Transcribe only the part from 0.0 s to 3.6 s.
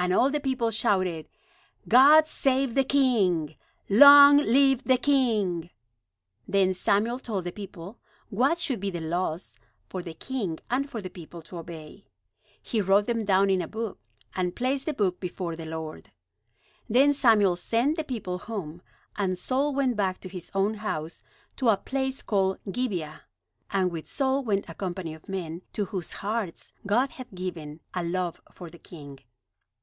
And all the people shouted, "God save the king!